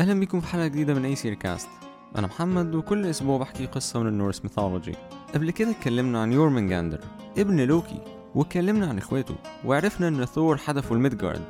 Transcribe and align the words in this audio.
أهلا 0.00 0.20
بكم 0.20 0.40
في 0.40 0.46
حلقة 0.46 0.66
جديدة 0.66 0.94
من 0.94 1.04
Aesir 1.04 1.34
Cast 1.34 1.68
أنا 2.16 2.26
محمد 2.26 2.74
وكل 2.74 3.06
أسبوع 3.06 3.38
بحكي 3.38 3.66
قصة 3.66 4.00
من 4.00 4.06
ال 4.06 4.12
Norse 4.12 4.42
mythology 4.44 4.94
قبل 5.34 5.50
كده 5.50 5.70
اتكلمنا 5.70 6.22
عن 6.22 6.32
يورمنجاندر 6.32 7.00
ابن 7.38 7.60
لوكي 7.60 8.00
واتكلمنا 8.34 8.86
عن 8.86 8.98
إخواته 8.98 9.34
وعرفنا 9.64 10.08
إن 10.08 10.24
ثور 10.24 10.56
حدفوا 10.56 10.96
الميدجارد 10.96 11.44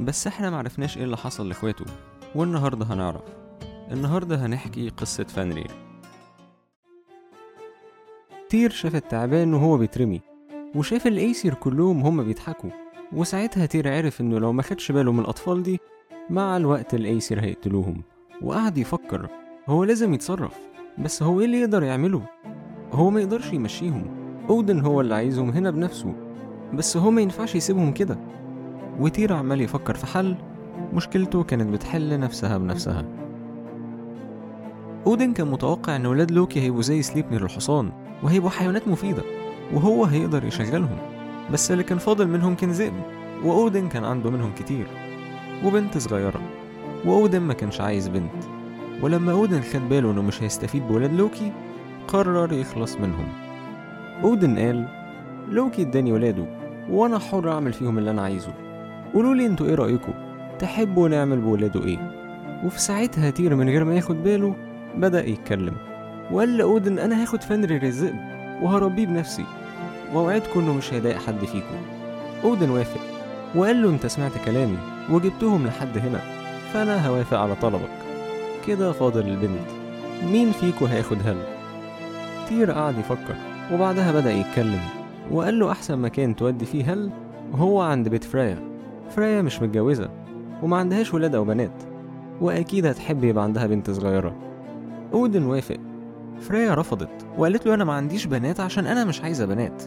بس 0.00 0.26
إحنا 0.26 0.50
معرفناش 0.50 0.96
إيه 0.98 1.04
اللي 1.04 1.16
حصل 1.16 1.48
لإخواته 1.48 1.84
والنهاردة 2.34 2.86
هنعرف. 2.86 3.22
النهارده 3.92 4.46
هنحكي 4.46 4.88
قصة 4.88 5.24
فانرير. 5.24 5.70
تير 8.48 8.70
شاف 8.70 8.94
التعبان 8.94 9.54
وهو 9.54 9.76
بيترمي 9.78 10.20
وشاف 10.74 11.06
الأيسير 11.06 11.54
كلهم 11.54 12.00
هما 12.00 12.22
بيضحكوا. 12.22 12.70
وساعتها 13.12 13.66
تير 13.66 13.92
عرف 13.96 14.20
إنه 14.20 14.38
لو 14.38 14.52
ما 14.52 14.62
خدش 14.62 14.92
باله 14.92 15.12
من 15.12 15.20
الأطفال 15.20 15.62
دي 15.62 15.80
مع 16.30 16.56
الوقت 16.56 16.94
الايسير 16.94 17.40
هيقتلوهم. 17.40 18.02
وقعد 18.42 18.78
يفكر 18.78 19.28
هو 19.68 19.84
لازم 19.84 20.14
يتصرف 20.14 20.58
بس 20.98 21.22
هو 21.22 21.40
إيه 21.40 21.46
اللي 21.46 21.60
يقدر 21.60 21.82
يعمله؟ 21.82 22.22
هو 22.92 23.10
ما 23.10 23.20
يقدرش 23.20 23.52
يمشيهم. 23.52 24.04
أودن 24.50 24.80
هو 24.80 25.00
اللي 25.00 25.14
عايزهم 25.14 25.50
هنا 25.50 25.70
بنفسه 25.70 26.14
بس 26.74 26.96
هو 26.96 27.10
ما 27.10 27.20
ينفعش 27.20 27.54
يسيبهم 27.54 27.92
كده. 27.92 28.18
وتير 29.00 29.32
عمال 29.32 29.60
يفكر 29.60 29.94
في 29.94 30.06
حل 30.06 30.36
مشكلته 30.92 31.42
كانت 31.44 31.72
بتحل 31.72 32.20
نفسها 32.20 32.58
بنفسها. 32.58 33.04
أودن 35.06 35.32
كان 35.32 35.50
متوقع 35.50 35.96
إن 35.96 36.06
ولاد 36.06 36.30
لوكي 36.30 36.60
هيبقوا 36.60 36.82
زي 36.82 37.02
سليبنر 37.02 37.44
الحصان 37.44 37.92
وهيبقوا 38.22 38.50
حيوانات 38.50 38.88
مفيدة 38.88 39.22
وهو 39.74 40.04
هيقدر 40.04 40.44
يشغلهم. 40.44 40.98
بس 41.52 41.70
اللي 41.70 41.82
كان 41.82 41.98
فاضل 41.98 42.28
منهم 42.28 42.54
كان 42.54 42.70
ذئب 42.70 42.94
وأودن 43.44 43.88
كان 43.88 44.04
عنده 44.04 44.30
منهم 44.30 44.52
كتير. 44.58 45.09
وبنت 45.64 45.98
صغيرة 45.98 46.40
وأودن 47.04 47.40
ما 47.40 47.54
كانش 47.54 47.80
عايز 47.80 48.08
بنت. 48.08 48.44
ولما 49.02 49.32
أودن 49.32 49.60
خد 49.60 49.88
باله 49.88 50.10
إنه 50.10 50.22
مش 50.22 50.42
هيستفيد 50.42 50.88
بولاد 50.88 51.12
لوكي 51.12 51.52
قرر 52.08 52.52
يخلص 52.52 52.96
منهم. 52.96 53.28
أودن 54.22 54.58
قال 54.58 54.88
لوكي 55.48 55.82
إداني 55.82 56.12
ولاده 56.12 56.44
وأنا 56.90 57.18
حر 57.18 57.52
أعمل 57.52 57.72
فيهم 57.72 57.98
اللي 57.98 58.10
أنا 58.10 58.22
عايزه. 58.22 58.52
قولوا 59.14 59.34
لي 59.34 59.46
إنتوا 59.46 59.66
إيه 59.66 59.74
رأيكم؟ 59.74 60.12
تحبوا 60.58 61.08
نعمل 61.08 61.40
بولاده 61.40 61.84
إيه؟ 61.84 61.98
وفي 62.64 62.80
ساعتها 62.80 63.30
تير 63.30 63.56
من 63.56 63.68
غير 63.68 63.84
ما 63.84 63.94
ياخد 63.94 64.22
باله 64.22 64.54
بدأ 64.96 65.28
يتكلم. 65.28 65.74
وقال 66.32 66.56
لأودن 66.56 66.98
أنا 66.98 67.22
هاخد 67.22 67.42
فنرير 67.42 67.82
الذئب 67.82 68.16
وهربيه 68.62 69.06
بنفسي. 69.06 69.44
واوعدكم 70.14 70.60
إنه 70.60 70.74
مش 70.74 70.92
هيضايق 70.94 71.18
حد 71.18 71.44
فيكم. 71.44 71.76
أودن 72.44 72.70
وافق. 72.70 73.00
وقال 73.54 73.82
له 73.82 73.90
انت 73.90 74.06
سمعت 74.06 74.32
كلامي 74.44 74.78
وجبتهم 75.10 75.66
لحد 75.66 75.98
هنا 75.98 76.20
فأنا 76.72 77.08
هوافق 77.08 77.38
على 77.38 77.54
طلبك. 77.54 77.90
كده 78.66 78.92
فاضل 78.92 79.28
البنت. 79.28 79.66
مين 80.32 80.52
فيكو 80.52 80.84
هياخد 80.86 81.16
هل؟ 81.24 81.36
تير 82.48 82.70
قعد 82.70 82.98
يفكر 82.98 83.34
وبعدها 83.72 84.12
بدأ 84.12 84.32
يتكلم 84.32 84.80
وقال 85.30 85.58
له 85.58 85.70
أحسن 85.72 85.98
مكان 85.98 86.36
تودي 86.36 86.64
فيه 86.66 86.92
هل 86.92 87.10
هو 87.54 87.80
عند 87.80 88.08
بيت 88.08 88.24
فرايا 88.24 88.58
فرايا 89.16 89.42
مش 89.42 89.62
متجوزة 89.62 90.08
وما 90.62 90.76
عندهاش 90.76 91.14
ولاد 91.14 91.34
أو 91.34 91.44
بنات 91.44 91.82
وأكيد 92.40 92.86
هتحب 92.86 93.24
يبقى 93.24 93.44
عندها 93.44 93.66
بنت 93.66 93.90
صغيرة. 93.90 94.36
أودن 95.12 95.42
وافق. 95.44 95.76
فرايا 96.40 96.74
رفضت 96.74 97.26
وقالت 97.38 97.66
له 97.66 97.74
أنا 97.74 97.84
ما 97.84 97.92
عنديش 97.92 98.26
بنات 98.26 98.60
عشان 98.60 98.86
أنا 98.86 99.04
مش 99.04 99.20
عايزة 99.22 99.46
بنات. 99.46 99.82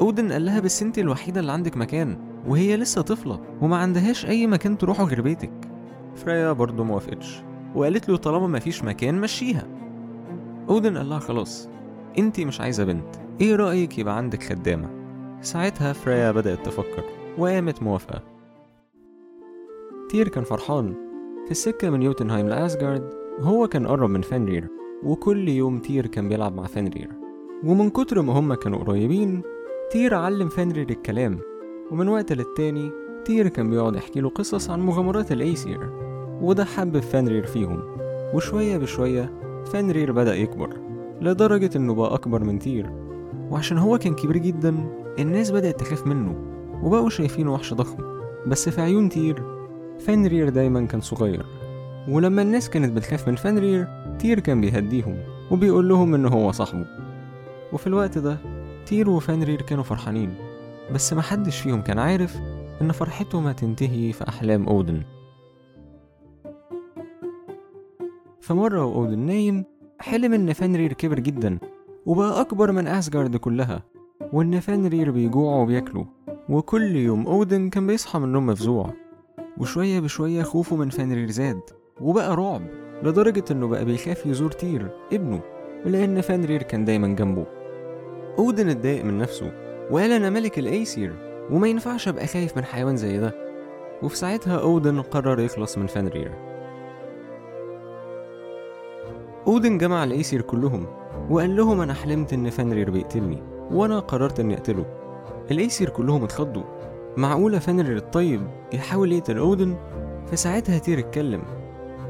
أودن 0.00 0.32
قال 0.32 0.44
لها 0.44 0.60
بس 0.60 0.82
أنت 0.82 0.98
الوحيدة 0.98 1.40
اللي 1.40 1.52
عندك 1.52 1.76
مكان. 1.76 2.16
وهي 2.46 2.76
لسه 2.76 3.02
طفلة 3.02 3.40
وما 3.60 3.76
عندهاش 3.76 4.26
أي 4.26 4.46
مكان 4.46 4.78
تروحه 4.78 5.04
غير 5.04 5.20
بيتك. 5.20 5.52
فرايا 6.16 6.52
برضه 6.52 6.84
موافقتش 6.84 7.42
وقالت 7.74 8.08
له 8.08 8.16
طالما 8.16 8.46
مفيش 8.46 8.84
مكان 8.84 9.20
مشيها. 9.20 9.68
أودن 10.68 10.98
قال 10.98 11.08
لها 11.08 11.18
خلاص 11.18 11.68
انتي 12.18 12.44
مش 12.44 12.60
عايزة 12.60 12.84
بنت 12.84 13.16
إيه 13.40 13.56
رأيك 13.56 13.98
يبقى 13.98 14.16
عندك 14.16 14.42
خدامة؟ 14.42 14.88
ساعتها 15.40 15.92
فريا 15.92 16.32
بدأت 16.32 16.66
تفكر 16.66 17.04
وقامت 17.38 17.82
موافقة. 17.82 18.22
تير 20.10 20.28
كان 20.28 20.44
فرحان. 20.44 20.94
في 21.44 21.50
السكة 21.50 21.90
من 21.90 22.02
يوتنهايم 22.02 22.48
لأسجارد 22.48 23.10
هو 23.40 23.68
كان 23.68 23.86
قرب 23.86 24.10
من 24.10 24.22
فنرير 24.22 24.68
وكل 25.04 25.48
يوم 25.48 25.78
تير 25.78 26.06
كان 26.06 26.28
بيلعب 26.28 26.56
مع 26.56 26.66
فنرير. 26.66 27.10
ومن 27.64 27.90
كتر 27.90 28.22
ما 28.22 28.32
هما 28.32 28.54
كانوا 28.54 28.78
قريبين 28.78 29.42
تير 29.90 30.14
علم 30.14 30.48
فنرير 30.48 30.90
الكلام. 30.90 31.38
ومن 31.92 32.08
وقت 32.08 32.32
للتاني 32.32 32.92
تير 33.24 33.48
كان 33.48 33.70
بيقعد 33.70 33.96
يحكي 33.96 34.20
له 34.20 34.28
قصص 34.28 34.70
عن 34.70 34.80
مغامرات 34.80 35.32
الأيسير 35.32 35.90
وده 36.40 36.64
حبب 36.64 37.00
فنرير 37.00 37.46
فيهم. 37.46 37.82
وشوية 38.34 38.78
بشوية 38.78 39.32
فنرير 39.72 40.12
بدأ 40.12 40.34
يكبر 40.34 40.76
لدرجة 41.20 41.70
إنه 41.76 41.94
بقى 41.94 42.14
أكبر 42.14 42.44
من 42.44 42.58
تير. 42.58 42.90
وعشان 43.50 43.78
هو 43.78 43.98
كان 43.98 44.14
كبير 44.14 44.36
جدا 44.36 44.74
الناس 45.18 45.50
بدأت 45.50 45.80
تخاف 45.80 46.06
منه 46.06 46.36
وبقوا 46.82 47.10
شايفينه 47.10 47.54
وحش 47.54 47.74
ضخم. 47.74 48.02
بس 48.46 48.68
في 48.68 48.80
عيون 48.80 49.08
تير 49.08 49.42
فنرير 49.98 50.48
دايما 50.48 50.86
كان 50.86 51.00
صغير. 51.00 51.46
ولما 52.08 52.42
الناس 52.42 52.70
كانت 52.70 52.96
بتخاف 52.96 53.28
من 53.28 53.36
فنرير 53.36 53.88
تير 54.18 54.40
كان 54.40 54.60
بيهديهم 54.60 55.16
وبيقول 55.50 55.88
لهم 55.88 56.14
إن 56.14 56.26
هو 56.26 56.52
صاحبه. 56.52 56.86
وفي 57.72 57.86
الوقت 57.86 58.18
ده 58.18 58.36
تير 58.86 59.10
وفنرير 59.10 59.62
كانوا 59.62 59.84
فرحانين. 59.84 60.51
بس 60.90 61.12
محدش 61.12 61.60
فيهم 61.60 61.82
كان 61.82 61.98
عارف 61.98 62.36
إن 62.82 62.92
فرحتهم 62.92 63.46
هتنتهي 63.46 64.12
في 64.12 64.28
أحلام 64.28 64.68
أودن. 64.68 65.02
فمرة 68.40 68.84
وأودن 68.84 69.18
نايم 69.18 69.64
حلم 70.00 70.32
إن 70.32 70.52
فنرير 70.52 70.92
كبر 70.92 71.20
جدا 71.20 71.58
وبقى 72.06 72.40
أكبر 72.40 72.72
من 72.72 72.86
أسجارد 72.86 73.36
كلها 73.36 73.82
وإن 74.32 74.60
فنرير 74.60 75.10
بيجوعوا 75.10 75.62
وبياكلوا 75.62 76.04
وكل 76.48 76.96
يوم 76.96 77.26
أودن 77.26 77.70
كان 77.70 77.86
بيصحى 77.86 78.18
من 78.18 78.24
النوم 78.24 78.46
مفزوع 78.46 78.94
وشوية 79.58 80.00
بشوية 80.00 80.42
خوفه 80.42 80.76
من 80.76 80.90
فنرير 80.90 81.30
زاد 81.30 81.60
وبقى 82.00 82.36
رعب 82.36 82.62
لدرجة 83.02 83.44
إنه 83.50 83.68
بقى 83.68 83.84
بيخاف 83.84 84.26
يزور 84.26 84.50
تير 84.50 84.90
ابنه 85.12 85.40
لأن 85.84 86.20
فنرير 86.20 86.62
كان 86.62 86.84
دايما 86.84 87.08
جنبه. 87.08 87.46
أودن 88.38 88.68
اتضايق 88.68 89.04
من 89.04 89.18
نفسه 89.18 89.61
وقال 89.90 90.12
أنا 90.12 90.30
ملك 90.30 90.58
الأيسير 90.58 91.12
وما 91.50 91.68
ينفعش 91.68 92.08
أبقى 92.08 92.26
خايف 92.26 92.56
من 92.56 92.64
حيوان 92.64 92.96
زي 92.96 93.18
ده. 93.18 93.34
وفي 94.02 94.16
ساعتها 94.16 94.60
أودن 94.60 95.02
قرر 95.02 95.40
يخلص 95.40 95.78
من 95.78 95.86
فنرير. 95.86 96.32
أودن 99.46 99.78
جمع 99.78 100.04
الأيسير 100.04 100.42
كلهم 100.42 100.86
وقال 101.30 101.56
لهم 101.56 101.80
أنا 101.80 101.94
حلمت 101.94 102.32
إن 102.32 102.50
فنرير 102.50 102.90
بيقتلني 102.90 103.42
وأنا 103.70 103.98
قررت 103.98 104.40
إني 104.40 104.54
أقتله. 104.54 104.86
الأيسير 105.50 105.88
كلهم 105.88 106.24
اتخضوا. 106.24 106.62
معقولة 107.16 107.58
فنرير 107.58 107.96
الطيب 107.96 108.42
يحاول 108.72 109.12
يقتل 109.12 109.38
أودن؟ 109.38 109.76
فساعتها 110.26 110.78
تير 110.78 110.98
اتكلم. 110.98 111.42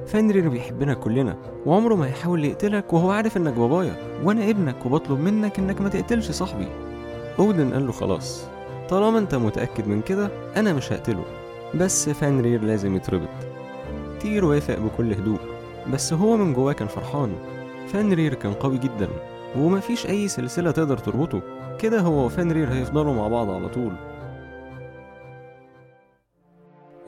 فنرير 0.06 0.48
بيحبنا 0.48 0.94
كلنا 0.94 1.36
وعمره 1.66 1.94
ما 1.94 2.06
هيحاول 2.06 2.44
يقتلك 2.44 2.92
وهو 2.92 3.10
عارف 3.10 3.36
إنك 3.36 3.52
بابايا 3.52 3.96
وأنا 4.24 4.50
ابنك 4.50 4.86
وبطلب 4.86 5.20
منك 5.20 5.58
إنك 5.58 5.80
ما 5.80 5.88
تقتلش 5.88 6.30
صاحبي. 6.30 6.68
أودن 7.38 7.72
قال 7.72 7.87
له 7.87 7.93
خلاص 7.93 8.47
طالما 8.88 9.19
أنت 9.19 9.34
متأكد 9.34 9.88
من 9.88 10.03
كده 10.03 10.31
أنا 10.56 10.72
مش 10.72 10.93
هقتله. 10.93 11.25
بس 11.75 12.09
فنرير 12.09 12.62
لازم 12.62 12.97
يتربط. 12.97 13.28
تير 14.20 14.44
وافق 14.44 14.78
بكل 14.78 15.12
هدوء 15.12 15.38
بس 15.93 16.12
هو 16.12 16.37
من 16.37 16.53
جواه 16.53 16.72
كان 16.72 16.88
فرحان. 16.88 17.32
فنرير 17.87 18.34
كان 18.34 18.53
قوي 18.53 18.78
جدا 18.78 19.09
ومفيش 19.56 20.06
أي 20.06 20.28
سلسلة 20.28 20.70
تقدر 20.70 20.98
تربطه. 20.98 21.43
كده 21.78 22.00
هو 22.00 22.26
وفنرير 22.26 22.72
هيفضلوا 22.72 23.15
مع 23.15 23.28
بعض 23.28 23.50
على 23.50 23.69
طول. 23.69 23.93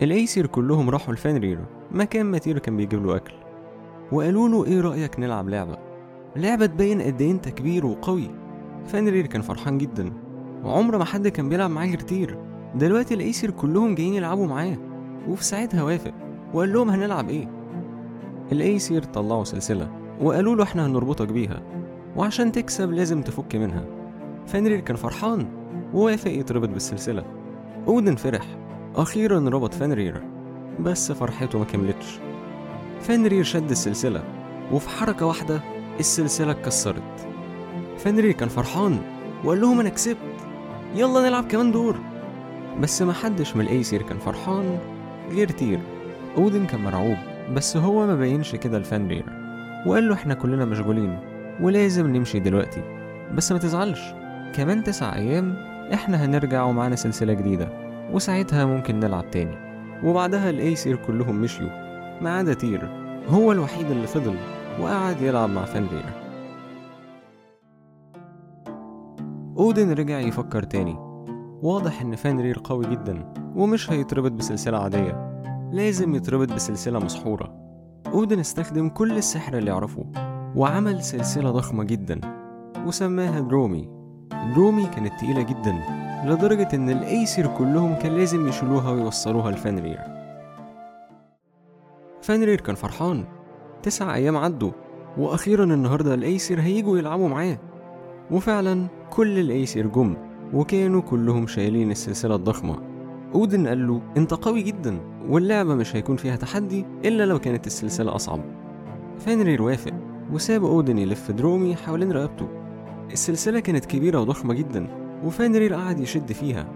الأيسير 0.02 0.46
كلهم 0.46 0.90
راحوا 0.90 1.14
لفنرير 1.14 1.58
مكان 1.90 2.26
ما 2.26 2.38
تير 2.38 2.58
كان 2.58 2.76
بيجيب 2.76 3.06
له 3.06 3.16
أكل. 3.16 3.34
وقالوا 4.12 4.48
له 4.48 4.64
إيه 4.64 4.80
رأيك 4.80 5.20
نلعب 5.20 5.48
لعبة؟ 5.48 5.78
لعبة 6.36 6.66
تبين 6.66 7.02
قد 7.02 7.22
إيه 7.22 7.30
أنت 7.30 7.48
كبير 7.48 7.86
وقوي. 7.86 8.43
فنرير 8.86 9.26
كان 9.26 9.42
فرحان 9.42 9.78
جدا 9.78 10.12
وعمر 10.64 10.98
ما 10.98 11.04
حد 11.04 11.28
كان 11.28 11.48
بيلعب 11.48 11.70
معاه 11.70 11.86
غير 11.86 12.00
تير. 12.00 12.38
دلوقتي 12.74 13.14
الأيسير 13.14 13.50
كلهم 13.50 13.94
جايين 13.94 14.14
يلعبوا 14.14 14.46
معاه 14.46 14.76
وفي 15.28 15.44
ساعتها 15.44 15.82
وافق 15.82 16.12
وقال 16.54 16.72
لهم 16.72 16.90
هنلعب 16.90 17.28
إيه؟ 17.28 17.48
الأيسير 18.52 19.02
طلعوا 19.02 19.44
سلسلة 19.44 19.90
وقالوا 20.20 20.56
له 20.56 20.62
إحنا 20.62 20.86
هنربطك 20.86 21.28
بيها 21.28 21.62
وعشان 22.16 22.52
تكسب 22.52 22.90
لازم 22.90 23.22
تفك 23.22 23.56
منها. 23.56 23.84
فنرير 24.46 24.80
كان 24.80 24.96
فرحان 24.96 25.46
ووافق 25.94 26.30
يتربط 26.30 26.68
بالسلسلة. 26.68 27.24
أودن 27.88 28.16
فرح 28.16 28.44
أخيرا 28.96 29.48
ربط 29.48 29.74
فنرير 29.74 30.22
بس 30.80 31.12
فرحته 31.12 31.58
ما 31.58 31.64
كملتش. 31.64 32.18
فنرير 33.00 33.44
شد 33.44 33.70
السلسلة 33.70 34.24
وفي 34.72 34.88
حركة 34.88 35.26
واحدة 35.26 35.60
السلسلة 36.00 36.50
اتكسرت. 36.50 37.33
فنرير 38.04 38.32
كان 38.32 38.48
فرحان 38.48 38.98
وقال 39.44 39.60
لهم 39.60 39.80
أنا 39.80 39.88
كسبت. 39.88 40.16
يلا 40.94 41.28
نلعب 41.28 41.44
كمان 41.48 41.72
دور. 41.72 41.96
بس 42.80 43.02
محدش 43.02 43.56
من 43.56 43.64
الأيسير 43.64 44.02
كان 44.02 44.18
فرحان 44.18 44.78
غير 45.30 45.48
تير. 45.48 45.78
أودن 46.36 46.66
كان 46.66 46.80
مرعوب 46.80 47.16
بس 47.54 47.76
هو 47.76 48.06
ما 48.06 48.14
بينش 48.14 48.56
كده 48.56 48.78
لفانرير 48.78 49.24
وقال 49.86 50.08
له 50.08 50.14
إحنا 50.14 50.34
كلنا 50.34 50.64
مشغولين 50.64 51.18
ولازم 51.60 52.16
نمشي 52.16 52.38
دلوقتي 52.38 52.82
بس 53.34 53.52
ما 53.52 53.58
تزعلش. 53.58 54.00
كمان 54.54 54.84
تسع 54.84 55.14
أيام 55.14 55.56
إحنا 55.94 56.24
هنرجع 56.24 56.62
ومعانا 56.62 56.96
سلسلة 56.96 57.32
جديدة 57.32 57.68
وساعتها 58.12 58.64
ممكن 58.64 59.00
نلعب 59.00 59.30
تاني. 59.30 59.56
وبعدها 60.02 60.50
الأيسير 60.50 60.96
كلهم 60.96 61.40
مشيوا 61.40 61.70
ما 62.20 62.38
عدا 62.38 62.54
تير. 62.54 62.88
هو 63.28 63.52
الوحيد 63.52 63.90
اللي 63.90 64.06
فضل 64.06 64.34
وقعد 64.80 65.22
يلعب 65.22 65.50
مع 65.50 65.64
فانرير 65.64 66.23
أودن 69.58 69.92
رجع 69.92 70.18
يفكر 70.20 70.62
تاني. 70.62 70.96
واضح 71.62 72.02
إن 72.02 72.16
فانرير 72.16 72.60
قوي 72.64 72.86
جدا 72.86 73.32
ومش 73.56 73.90
هيتربط 73.90 74.32
بسلسلة 74.32 74.78
عادية. 74.78 75.30
لازم 75.72 76.14
يتربط 76.14 76.52
بسلسلة 76.52 76.98
مسحورة. 76.98 77.54
أودن 78.06 78.38
استخدم 78.38 78.88
كل 78.88 79.16
السحر 79.16 79.58
اللي 79.58 79.70
يعرفه 79.70 80.06
وعمل 80.56 81.02
سلسلة 81.02 81.50
ضخمة 81.50 81.84
جدا 81.84 82.20
وسماها 82.86 83.40
درومي. 83.40 83.88
درومي 84.54 84.86
كانت 84.86 85.12
تقيلة 85.20 85.42
جدا 85.42 85.74
لدرجة 86.24 86.68
إن 86.74 86.90
الأيسر 86.90 87.46
كلهم 87.46 87.94
كان 87.94 88.12
لازم 88.12 88.48
يشيلوها 88.48 88.90
ويوصلوها 88.90 89.50
لفانرير 89.50 89.98
فانرير 92.22 92.60
كان 92.60 92.74
فرحان. 92.74 93.24
تسع 93.82 94.14
أيام 94.14 94.36
عدوا 94.36 94.72
وأخيرا 95.18 95.64
النهاردة 95.64 96.14
الأيسر 96.14 96.60
هيجوا 96.60 96.98
يلعبوا 96.98 97.28
معاه. 97.28 97.58
وفعلا 98.30 98.86
كل 99.16 99.38
الأيسر 99.38 99.86
جم 99.86 100.16
وكانوا 100.52 101.00
كلهم 101.00 101.46
شايلين 101.46 101.90
السلسلة 101.90 102.34
الضخمة. 102.34 102.76
أودن 103.34 103.66
قال 103.66 103.86
له 103.88 104.00
أنت 104.16 104.34
قوي 104.34 104.62
جدا 104.62 105.00
واللعبة 105.28 105.74
مش 105.74 105.96
هيكون 105.96 106.16
فيها 106.16 106.36
تحدي 106.36 106.86
إلا 107.04 107.26
لو 107.26 107.38
كانت 107.38 107.66
السلسلة 107.66 108.14
أصعب. 108.14 108.40
فانرير 109.18 109.62
وافق 109.62 109.92
وساب 110.32 110.64
أودن 110.64 110.98
يلف 110.98 111.30
درومي 111.30 111.76
حوالين 111.76 112.12
رقبته. 112.12 112.48
السلسلة 113.12 113.60
كانت 113.60 113.84
كبيرة 113.84 114.20
وضخمة 114.20 114.54
جدا 114.54 114.88
وفانرير 115.24 115.74
قعد 115.74 116.00
يشد 116.00 116.32
فيها. 116.32 116.68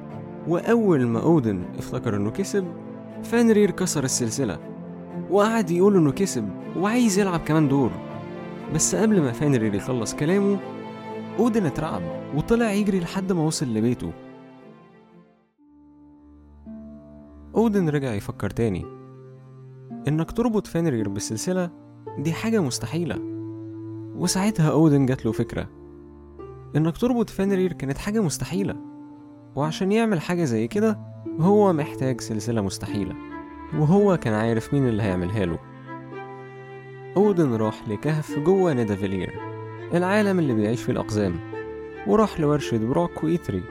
وأول 0.49 1.07
ما 1.07 1.23
أودن 1.23 1.63
افتكر 1.79 2.17
إنه 2.17 2.31
كسب 2.31 2.65
فانرير 3.23 3.71
كسر 3.71 4.05
السلسلة 4.05 4.59
وقعد 5.31 5.71
يقول 5.71 5.97
إنه 5.97 6.13
كسب 6.13 6.49
وعايز 6.77 7.19
يلعب 7.19 7.41
كمان 7.41 7.69
دور. 7.69 7.91
بس 8.75 8.95
قبل 8.95 9.21
ما 9.21 9.33
فانرير 9.33 9.75
يخلص 9.75 10.15
كلامه 10.15 10.59
أودن 11.39 11.67
اترعب 11.67 12.03
وطلع 12.35 12.73
يجري 12.73 13.01
لحد 13.01 13.33
ما 13.33 13.43
وصل 13.43 13.67
لبيته. 13.67 14.13
أودن 17.57 17.89
رجع 17.89 18.13
يفكر 18.13 18.51
تاني. 18.51 18.85
إنك 20.09 20.33
تربط 20.33 20.67
فانرير 20.67 21.09
بالسلسلة 21.09 21.71
دي 22.19 22.33
حاجة 22.33 22.61
مستحيلة. 22.61 23.19
وساعتها 24.17 24.71
أودن 24.71 25.07
جات 25.07 25.27
له 25.27 25.33
فكرة. 25.33 25.69
إنك 26.77 26.97
تربط 26.97 27.31
فانرير 27.31 27.73
كانت 27.73 27.99
حاجة 27.99 28.21
مستحيلة. 28.21 28.77
وعشان 29.57 29.93
يعمل 29.93 30.21
حاجة 30.21 30.45
زي 30.45 30.69
كده 30.69 30.99
هو 31.41 31.73
محتاج 31.73 32.21
سلسلة 32.21 32.61
مستحيلة. 32.61 33.15
وهو 33.79 34.17
كان 34.17 34.35
عارف 34.35 34.75
مين 34.75 34.89
اللي 34.89 35.03
هيعملها 35.03 35.47
له. 35.47 35.59
أودن 37.17 37.55
راح 37.55 37.89
لكهف 37.89 38.39
جوه 38.39 38.73
نيدافيلير 38.73 39.48
العالم 39.95 40.39
اللي 40.39 40.55
بيعيش 40.55 40.83
فيه 40.83 40.93
الأقزام. 40.93 41.35
وراح 42.07 42.41
لورشة 42.41 42.79
براك 42.79 43.25
وإيتري 43.25 43.63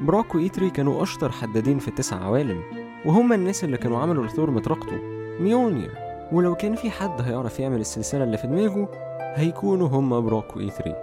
براك 0.00 0.34
وإيتري 0.34 0.70
كانوا 0.70 1.02
أشطر 1.02 1.32
حدادين 1.32 1.78
في 1.78 1.88
التسع 1.88 2.16
عوالم 2.16 2.62
وهم 3.04 3.32
الناس 3.32 3.64
اللي 3.64 3.76
كانوا 3.76 3.98
عملوا 3.98 4.26
لثور 4.26 4.50
مطرقته 4.50 4.96
ميولنير 5.40 5.90
ولو 6.32 6.54
كان 6.54 6.74
في 6.74 6.90
حد 6.90 7.20
هيعرف 7.22 7.60
يعمل 7.60 7.80
السلسلة 7.80 8.24
اللي 8.24 8.36
في 8.36 8.46
دماغه 8.46 8.88
هيكونوا 9.34 9.88
هم 9.88 10.20
براك 10.20 10.56
وإيتري 10.56 10.94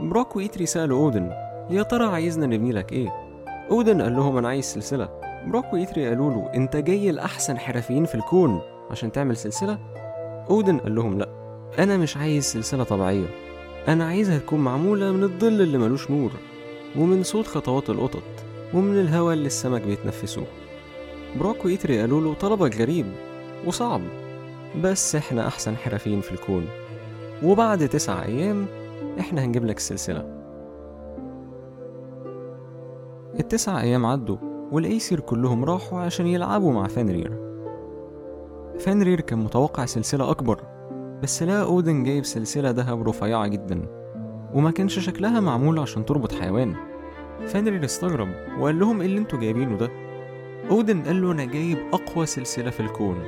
براك 0.00 0.36
وإيتري 0.36 0.66
سألوا 0.66 0.98
أودن 1.04 1.30
يا 1.70 1.82
ترى 1.82 2.04
عايزنا 2.06 2.46
نبني 2.46 2.72
لك 2.72 2.92
إيه؟ 2.92 3.12
أودن 3.70 4.02
قال 4.02 4.16
لهم 4.16 4.36
أنا 4.36 4.48
عايز 4.48 4.64
سلسلة. 4.64 5.08
براك 5.46 5.72
وإيتري 5.72 6.08
قالوا 6.08 6.30
له 6.30 6.50
أنت 6.54 6.76
جاي 6.76 7.12
لأحسن 7.12 7.58
حرفيين 7.58 8.04
في 8.04 8.14
الكون 8.14 8.60
عشان 8.90 9.12
تعمل 9.12 9.36
سلسلة؟ 9.36 9.78
أودن 10.50 10.78
قال 10.78 10.94
لهم 10.94 11.18
لأ 11.18 11.28
أنا 11.78 11.96
مش 11.96 12.16
عايز 12.16 12.44
سلسلة 12.44 12.84
طبيعية. 12.84 13.26
أنا 13.88 14.04
عايزها 14.04 14.38
تكون 14.38 14.60
معمولة 14.60 15.12
من 15.12 15.22
الظل 15.22 15.60
اللي 15.60 15.78
ملوش 15.78 16.10
نور 16.10 16.30
ومن 16.98 17.22
صوت 17.22 17.46
خطوات 17.46 17.90
القطط 17.90 18.22
ومن 18.74 19.00
الهواء 19.00 19.34
اللي 19.34 19.46
السمك 19.46 19.82
بيتنفسوه 19.82 20.46
براك 21.40 21.64
وإيتري 21.64 22.00
قالوا 22.00 22.20
له 22.20 22.34
طلبك 22.34 22.76
غريب 22.76 23.06
وصعب 23.66 24.00
بس 24.82 25.16
إحنا 25.16 25.46
أحسن 25.46 25.76
حرفيين 25.76 26.20
في 26.20 26.32
الكون. 26.32 26.66
وبعد 27.42 27.88
تسع 27.88 28.24
أيام 28.24 28.66
إحنا 29.20 29.44
هنجيب 29.44 29.64
لك 29.64 29.76
السلسلة. 29.76 30.42
التسع 33.40 33.80
أيام 33.80 34.06
عدوا 34.06 34.36
والأيسر 34.72 35.20
كلهم 35.20 35.64
راحوا 35.64 36.00
عشان 36.00 36.26
يلعبوا 36.26 36.72
مع 36.72 36.86
فانرير 36.88 37.32
فانرير 38.78 39.20
كان 39.20 39.38
متوقع 39.38 39.84
سلسلة 39.86 40.30
أكبر 40.30 40.60
بس 41.22 41.42
لقى 41.42 41.62
أودن 41.62 42.04
جايب 42.04 42.24
سلسلة 42.24 42.70
دهب 42.70 43.08
رفيعة 43.08 43.46
جدا 43.46 43.82
وما 44.54 44.70
كانش 44.70 44.98
شكلها 44.98 45.40
معمول 45.40 45.78
عشان 45.78 46.04
تربط 46.04 46.32
حيوان. 46.32 46.74
فانرير 47.46 47.84
استغرب 47.84 48.28
وقال 48.58 48.78
لهم 48.78 49.00
إيه 49.00 49.06
اللي 49.06 49.18
أنتوا 49.18 49.38
جايبينه 49.38 49.76
ده؟ 49.76 49.90
أودن 50.70 51.02
قال 51.02 51.22
له 51.22 51.32
أنا 51.32 51.44
جايب 51.44 51.78
أقوى 51.92 52.26
سلسلة 52.26 52.70
في 52.70 52.80
الكون 52.80 53.22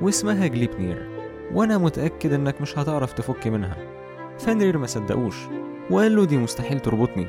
واسمها 0.00 0.46
جليبنير 0.46 1.08
وأنا 1.54 1.78
متأكد 1.78 2.32
إنك 2.32 2.60
مش 2.60 2.78
هتعرف 2.78 3.12
تفك 3.12 3.46
منها. 3.48 3.76
فانرير 4.38 4.78
ما 4.78 4.86
صدقوش 4.86 5.36
وقال 5.90 6.16
له 6.16 6.24
دي 6.24 6.36
مستحيل 6.36 6.80
تربطني. 6.80 7.26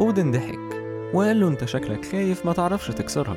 أودن 0.00 0.30
ضحك 0.30 0.58
وقال 1.14 1.40
له 1.40 1.48
أنت 1.48 1.64
شكلك 1.64 2.04
خايف 2.04 2.46
ما 2.46 2.52
تعرفش 2.52 2.88
تكسرها. 2.88 3.36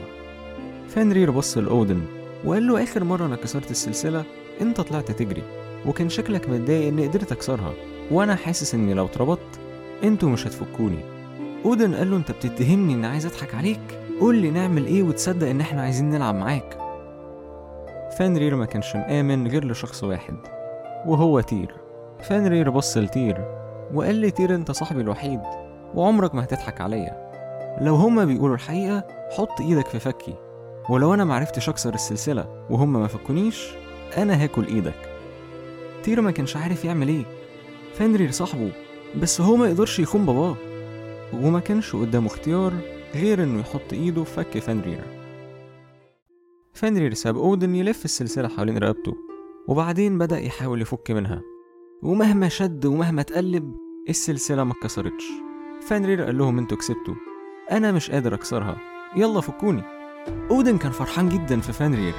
فانرير 0.87 1.31
بص 1.31 1.57
لأودن 1.57 2.01
وقال 2.45 2.67
له 2.67 2.83
آخر 2.83 3.03
مرة 3.03 3.25
أنا 3.25 3.35
كسرت 3.35 3.71
السلسلة 3.71 4.23
أنت 4.61 4.81
طلعت 4.81 5.11
تجري. 5.11 5.62
وكان 5.87 6.09
شكلك 6.09 6.49
متضايق 6.49 6.87
إني 6.87 7.07
قدرت 7.07 7.31
أكسرها. 7.31 7.73
وأنا 8.11 8.35
حاسس 8.35 8.75
إني 8.75 8.93
لو 8.93 9.05
اتربطت 9.05 9.59
أنتوا 10.03 10.29
مش 10.29 10.47
هتفكوني. 10.47 10.99
أودن 11.65 11.95
قال 11.95 12.11
له 12.11 12.17
أنت 12.17 12.31
بتتهمني 12.31 12.93
إني 12.93 13.07
عايز 13.07 13.25
أضحك 13.25 13.55
عليك؟ 13.55 13.99
قول 14.19 14.35
لي 14.35 14.51
نعمل 14.51 14.85
إيه 14.85 15.03
وتصدق 15.03 15.47
إن 15.47 15.61
إحنا 15.61 15.81
عايزين 15.81 16.09
نلعب 16.09 16.35
معاك. 16.35 16.77
فانرير 18.17 18.55
ما 18.55 18.65
كانش 18.65 18.95
مآمن 18.95 19.47
غير 19.47 19.65
لشخص 19.65 20.03
واحد 20.03 20.37
وهو 21.05 21.39
تير. 21.39 21.75
فانرير 22.21 22.69
بص 22.69 22.97
لتير 22.97 23.45
وقال 23.93 24.15
لي 24.15 24.31
تير 24.31 24.55
أنت 24.55 24.71
صاحبي 24.71 25.01
الوحيد 25.01 25.39
وعمرك 25.95 26.35
ما 26.35 26.43
هتضحك 26.43 26.81
عليا. 26.81 27.29
لو 27.81 27.95
هما 27.95 28.25
بيقولوا 28.25 28.55
الحقيقة 28.55 29.03
حط 29.37 29.61
إيدك 29.61 29.87
في 29.87 29.99
فكي. 29.99 30.35
ولو 30.89 31.13
أنا 31.13 31.23
معرفتش 31.23 31.69
أكسر 31.69 31.93
السلسلة 31.93 32.65
وهما 32.69 32.99
ما 32.99 33.07
فكونيش 33.07 33.71
أنا 34.17 34.43
هاكل 34.43 34.67
إيدك. 34.67 35.12
تير 36.03 36.21
ما 36.21 36.31
كانش 36.31 36.57
عارف 36.57 36.85
يعمل 36.85 37.07
إيه. 37.07 37.25
فانرير 37.93 38.31
صاحبه 38.31 38.71
بس 39.21 39.41
هو 39.41 39.55
ما 39.55 39.67
يقدرش 39.67 39.99
يخون 39.99 40.25
باباه. 40.25 40.55
وما 41.33 41.59
كانش 41.59 41.95
قدامه 41.95 42.27
اختيار 42.27 42.73
غير 43.15 43.43
إنه 43.43 43.59
يحط 43.59 43.93
إيده 43.93 44.23
في 44.23 44.33
فك 44.33 44.59
فانرير 44.59 45.03
فانرير 46.73 47.13
ساب 47.13 47.37
أودن 47.37 47.75
يلف 47.75 48.05
السلسلة 48.05 48.47
حوالين 48.47 48.77
رقبته 48.77 49.15
وبعدين 49.67 50.17
بدأ 50.17 50.39
يحاول 50.39 50.81
يفك 50.81 51.11
منها. 51.11 51.41
ومهما 52.03 52.49
شد 52.49 52.85
ومهما 52.85 53.21
اتقلب 53.21 53.75
السلسلة 54.09 54.63
ما 54.63 54.71
اتكسرتش. 54.71 55.23
فانرير 55.87 56.21
قال 56.21 56.37
لهم 56.37 56.57
أنتوا 56.57 56.77
كسبتوا. 56.77 57.15
أنا 57.71 57.91
مش 57.91 58.11
قادر 58.11 58.33
أكسرها. 58.33 58.77
يلا 59.15 59.41
فكوني. 59.41 59.83
أودن 60.51 60.77
كان 60.77 60.91
فرحان 60.91 61.29
جدا 61.29 61.59
في 61.59 61.73
فانرير 61.73 62.13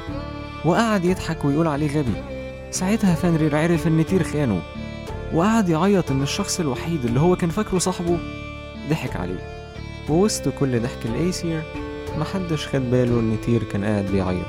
وقعد 0.64 1.04
يضحك 1.04 1.44
ويقول 1.44 1.66
عليه 1.66 1.98
غبي. 1.98 2.33
ساعتها 2.74 3.14
فانرير 3.14 3.56
عرف 3.56 3.86
إن 3.86 4.06
تير 4.06 4.22
خانه 4.22 4.62
وقعد 5.32 5.68
يعيط 5.68 6.10
إن 6.10 6.22
الشخص 6.22 6.60
الوحيد 6.60 7.04
اللي 7.04 7.20
هو 7.20 7.36
كان 7.36 7.50
فاكره 7.50 7.78
صاحبه 7.78 8.18
ضحك 8.90 9.16
عليه. 9.16 9.64
ووسط 10.08 10.48
كل 10.48 10.80
ضحك 10.80 11.06
الايسير 11.06 11.62
محدش 12.18 12.66
خد 12.66 12.90
باله 12.90 13.20
إن 13.20 13.36
تير 13.46 13.62
كان 13.62 13.84
قاعد 13.84 14.04
بيعيط. 14.04 14.46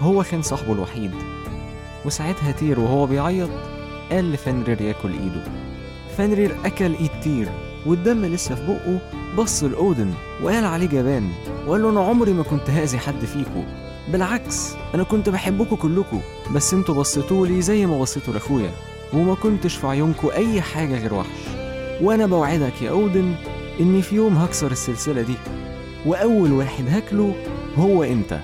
هو 0.00 0.22
كان 0.22 0.42
صاحبه 0.42 0.72
الوحيد. 0.72 1.10
وساعتها 2.04 2.52
تير 2.52 2.80
وهو 2.80 3.06
بيعيط 3.06 3.50
قال 4.12 4.32
لفانرير 4.32 4.80
ياكل 4.82 5.12
إيده. 5.12 5.44
فانرير 6.18 6.56
أكل 6.64 6.94
إيد 6.94 7.10
تير 7.22 7.48
والدم 7.86 8.24
لسه 8.24 8.54
في 8.54 8.66
بقه 8.66 8.98
بص 9.36 9.62
لأودن 9.64 10.14
وقال 10.42 10.64
عليه 10.64 10.86
جبان 10.86 11.30
وقال 11.66 11.82
له 11.82 11.90
أنا 11.90 12.00
عمري 12.00 12.32
ما 12.32 12.42
كنت 12.42 12.70
هأذي 12.70 12.98
حد 12.98 13.24
فيكو. 13.24 13.64
بالعكس 14.08 14.74
أنا 14.94 15.02
كنت 15.02 15.28
بحبكوا 15.28 15.76
كلكوا 15.76 16.18
بس 16.54 16.74
أنتوا 16.74 16.94
بصيتولي 16.94 17.62
زي 17.62 17.86
ما 17.86 18.00
بصيتوا 18.00 18.34
لأخويا 18.34 18.70
وما 19.14 19.34
كنتش 19.34 19.76
في 19.76 19.86
عيونكوا 19.86 20.32
أي 20.32 20.60
حاجة 20.60 20.98
غير 20.98 21.14
وحش. 21.14 21.48
وأنا 22.02 22.26
بوعدك 22.26 22.82
يا 22.82 22.90
أودن 22.90 23.34
إني 23.80 24.02
في 24.02 24.16
يوم 24.16 24.36
هكسر 24.36 24.70
السلسلة 24.72 25.22
دي 25.22 25.34
وأول 26.06 26.52
واحد 26.52 26.84
هاكله 26.88 27.34
هو 27.76 28.02
أنت. 28.02 28.40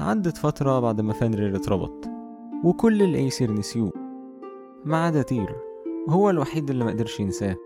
عدت 0.00 0.36
فترة 0.36 0.80
بعد 0.80 1.00
ما 1.00 1.12
فانرير 1.12 1.56
اتربط 1.56 2.08
وكل 2.64 3.02
الأيسر 3.02 3.50
نسيوه 3.52 3.92
ما 4.84 5.04
عدا 5.04 5.22
تير 5.22 5.56
هو 6.08 6.30
الوحيد 6.30 6.70
اللي 6.70 6.84
مقدرش 6.84 7.20
ينساه. 7.20 7.56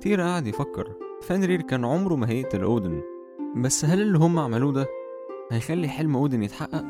تير 0.00 0.20
قعد 0.20 0.46
يفكر 0.46 0.92
فانرير 1.22 1.62
كان 1.62 1.84
عمره 1.84 2.14
ما 2.14 2.28
هيقتل 2.30 2.62
أودن. 2.62 3.00
بس 3.56 3.84
هل 3.84 4.02
اللي 4.02 4.18
هم 4.18 4.38
عملوه 4.38 4.72
ده 4.72 4.86
هيخلي 5.52 5.88
حلم 5.88 6.16
أودن 6.16 6.42
يتحقق؟ 6.42 6.84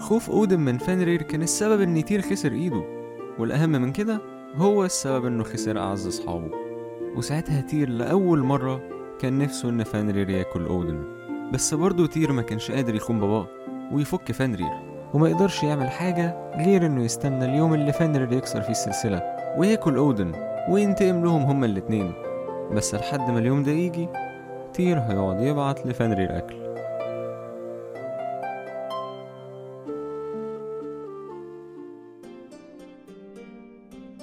خوف 0.00 0.30
أودن 0.30 0.60
من 0.60 0.78
فانرير 0.78 1.22
كان 1.22 1.42
السبب 1.42 1.80
إن 1.80 2.04
تير 2.04 2.22
خسر 2.22 2.52
إيده 2.52 2.84
والأهم 3.38 3.70
من 3.70 3.92
كده 3.92 4.20
هو 4.54 4.84
السبب 4.84 5.26
إنه 5.26 5.44
خسر 5.44 5.78
أعز 5.78 6.06
أصحابه. 6.06 6.50
وساعتها 7.16 7.60
تير 7.60 7.88
لأول 7.88 8.38
مرة 8.38 8.82
كان 9.20 9.38
نفسه 9.38 9.68
إن 9.68 9.84
فانرير 9.84 10.30
ياكل 10.30 10.64
أودن. 10.66 11.02
بس 11.52 11.74
برضه 11.74 12.06
تير 12.06 12.32
ما 12.32 12.42
كانش 12.42 12.70
قادر 12.70 12.94
يخون 12.94 13.20
باباه 13.20 13.46
ويفك 13.92 14.32
فانرير. 14.32 14.72
وما 15.14 15.28
يقدرش 15.28 15.62
يعمل 15.62 15.88
حاجة 15.88 16.52
غير 16.56 16.86
إنه 16.86 17.04
يستنى 17.04 17.44
اليوم 17.44 17.74
اللي 17.74 17.92
فانرير 17.92 18.32
يكسر 18.32 18.60
فيه 18.60 18.70
السلسلة 18.70 19.22
وياكل 19.58 19.96
أودن 19.96 20.32
وينتقم 20.70 21.24
لهم 21.24 21.42
هما 21.42 21.66
الاتنين. 21.66 22.12
بس 22.72 22.94
لحد 22.94 23.30
ما 23.30 23.38
اليوم 23.38 23.62
ده 23.62 23.72
يجي 23.72 24.08
تير 24.76 24.98
هيقعد 24.98 25.42
يبعت 25.42 25.86
لفانرير 25.86 26.38
أكل 26.38 26.56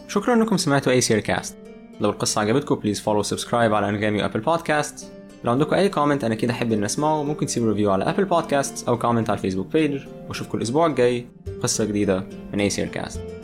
شكرا 0.08 0.34
إنكم 0.34 0.58
سمعتوا 0.58 0.92
أي 0.92 1.02
سير 1.02 1.20
كاست 1.20 1.58
لو 2.02 2.10
القصة 2.10 2.42
عجبتكم 2.42 2.76
please 2.76 3.02
follow 3.02 3.24
subscribe 3.24 3.74
على 3.74 3.90
انغامي 3.90 4.24
و 4.24 4.26
Apple 4.26 4.40
Podcast 4.40 5.12
لو 5.44 5.52
عندكم 5.52 5.76
أي 5.76 5.90
comment 5.90 6.24
أنا 6.24 6.36
أكيد 6.36 6.52
أحب 6.54 6.72
ان 6.72 6.84
أسمعه. 6.84 7.24
ممكن 7.24 7.46
تسيبوا 7.46 7.70
review 7.70 7.92
على 7.92 8.10
Apple 8.10 8.26
Podcast 8.26 8.88
أو 8.88 8.98
comment 8.98 9.30
على 9.30 9.38
ال 9.38 9.41
Facebook 9.41 9.68
page 9.68 10.02
وأشوفكم 10.28 10.58
الأسبوع 10.58 10.86
الجاي. 10.86 11.26
قصة 11.64 11.86
جديدة 11.86 12.24
من 12.54 12.60
أي 12.60 12.70
سير 12.70 12.88
كاست 12.88 13.43